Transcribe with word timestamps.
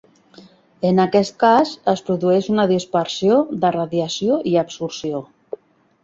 En 0.91 1.01
aquest 1.01 1.33
cas, 1.43 1.73
es 1.91 2.01
produeix 2.07 2.47
una 2.53 2.65
dispersió 2.71 3.37
de 3.65 3.71
radiació 3.75 4.39
i 4.53 4.55
absorció. 4.63 5.21